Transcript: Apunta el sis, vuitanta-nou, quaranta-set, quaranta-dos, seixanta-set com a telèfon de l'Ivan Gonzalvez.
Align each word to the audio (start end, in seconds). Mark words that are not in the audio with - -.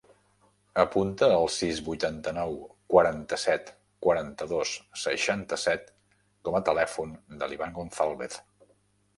Apunta 0.83 1.27
el 1.33 1.43
sis, 1.55 1.81
vuitanta-nou, 1.89 2.55
quaranta-set, 2.93 3.69
quaranta-dos, 4.07 4.73
seixanta-set 5.05 5.95
com 6.49 6.61
a 6.61 6.63
telèfon 6.71 7.17
de 7.43 7.51
l'Ivan 7.53 7.81
Gonzalvez. 7.81 8.41